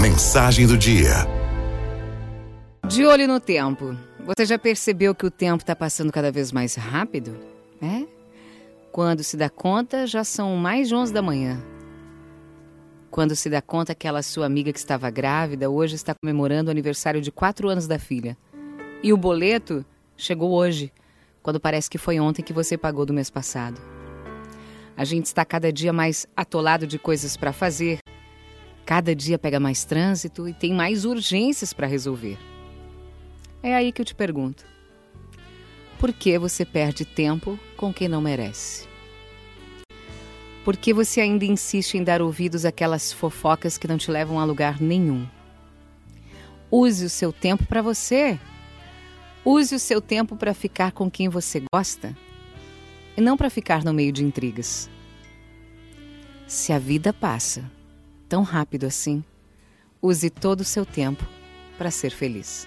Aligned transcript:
Mensagem 0.00 0.66
do 0.66 0.76
dia. 0.76 1.26
De 2.86 3.04
olho 3.04 3.28
no 3.28 3.38
tempo. 3.38 3.96
Você 4.24 4.44
já 4.46 4.58
percebeu 4.58 5.14
que 5.14 5.26
o 5.26 5.30
tempo 5.30 5.62
está 5.62 5.76
passando 5.76 6.12
cada 6.12 6.30
vez 6.30 6.50
mais 6.50 6.74
rápido? 6.74 7.36
É? 7.80 8.04
Quando 8.90 9.22
se 9.22 9.36
dá 9.36 9.48
conta, 9.48 10.06
já 10.06 10.24
são 10.24 10.56
mais 10.56 10.88
de 10.88 10.94
11 10.94 11.12
da 11.12 11.22
manhã. 11.22 11.62
Quando 13.10 13.36
se 13.36 13.50
dá 13.50 13.60
conta, 13.60 13.92
aquela 13.92 14.22
sua 14.22 14.46
amiga 14.46 14.72
que 14.72 14.78
estava 14.78 15.10
grávida 15.10 15.68
hoje 15.70 15.94
está 15.94 16.14
comemorando 16.14 16.68
o 16.68 16.70
aniversário 16.70 17.20
de 17.20 17.30
4 17.30 17.68
anos 17.68 17.86
da 17.86 17.98
filha. 17.98 18.36
E 19.02 19.12
o 19.12 19.16
boleto 19.16 19.84
chegou 20.16 20.52
hoje, 20.52 20.92
quando 21.42 21.60
parece 21.60 21.90
que 21.90 21.98
foi 21.98 22.18
ontem 22.18 22.42
que 22.42 22.52
você 22.52 22.76
pagou 22.78 23.04
do 23.04 23.12
mês 23.12 23.30
passado. 23.30 23.80
A 24.96 25.04
gente 25.04 25.26
está 25.26 25.44
cada 25.44 25.72
dia 25.72 25.92
mais 25.92 26.26
atolado 26.36 26.86
de 26.86 26.98
coisas 26.98 27.36
para 27.36 27.52
fazer, 27.52 27.98
cada 28.92 29.14
dia 29.14 29.38
pega 29.38 29.58
mais 29.58 29.84
trânsito 29.84 30.46
e 30.46 30.52
tem 30.52 30.74
mais 30.74 31.06
urgências 31.06 31.72
para 31.72 31.86
resolver. 31.86 32.36
É 33.62 33.74
aí 33.74 33.90
que 33.90 34.02
eu 34.02 34.04
te 34.04 34.14
pergunto: 34.14 34.66
por 35.98 36.12
que 36.12 36.38
você 36.38 36.62
perde 36.62 37.06
tempo 37.06 37.58
com 37.74 37.90
quem 37.90 38.06
não 38.06 38.20
merece? 38.20 38.86
Por 40.62 40.76
que 40.76 40.92
você 40.92 41.22
ainda 41.22 41.46
insiste 41.46 41.94
em 41.94 42.04
dar 42.04 42.20
ouvidos 42.20 42.66
àquelas 42.66 43.10
fofocas 43.10 43.78
que 43.78 43.88
não 43.88 43.96
te 43.96 44.10
levam 44.10 44.38
a 44.38 44.44
lugar 44.44 44.78
nenhum? 44.78 45.26
Use 46.70 47.06
o 47.06 47.10
seu 47.10 47.32
tempo 47.32 47.64
para 47.64 47.80
você. 47.80 48.38
Use 49.42 49.74
o 49.74 49.78
seu 49.78 50.02
tempo 50.02 50.36
para 50.36 50.52
ficar 50.52 50.92
com 50.92 51.10
quem 51.10 51.30
você 51.30 51.64
gosta 51.74 52.14
e 53.16 53.22
não 53.22 53.38
para 53.38 53.48
ficar 53.48 53.84
no 53.84 53.94
meio 53.94 54.12
de 54.12 54.22
intrigas. 54.22 54.90
Se 56.46 56.74
a 56.74 56.78
vida 56.78 57.10
passa 57.10 57.64
tão 58.32 58.42
rápido 58.42 58.86
assim, 58.86 59.22
use 60.00 60.30
todo 60.30 60.62
o 60.62 60.64
seu 60.64 60.86
tempo 60.86 61.22
para 61.76 61.90
ser 61.90 62.12
feliz. 62.12 62.66